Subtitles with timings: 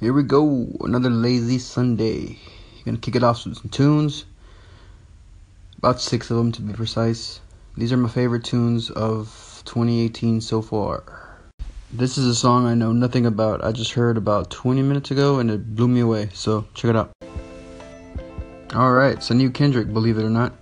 [0.00, 2.38] Here we go, another lazy Sunday.
[2.84, 4.26] Gonna kick it off with some tunes.
[5.78, 7.40] About six of them to be precise.
[7.76, 9.26] These are my favorite tunes of
[9.64, 11.02] 2018 so far.
[11.92, 13.64] This is a song I know nothing about.
[13.64, 16.28] I just heard about 20 minutes ago and it blew me away.
[16.32, 17.10] So check it out.
[18.72, 20.52] Alright, it's a new Kendrick, believe it or not.